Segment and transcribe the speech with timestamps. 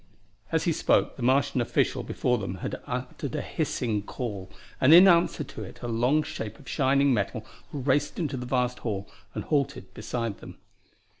[0.51, 4.49] As he spoke, the Martian official before them had uttered a hissing call,
[4.81, 8.79] and in answer to it a long shape of shining metal raced into the vast
[8.79, 10.57] hall and halted beside them.